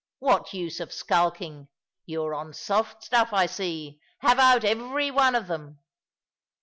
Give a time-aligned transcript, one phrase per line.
[0.17, 1.67] what use of skulking?
[2.07, 3.99] You are on soft stuff, I see.
[4.21, 5.77] Have out every one of them."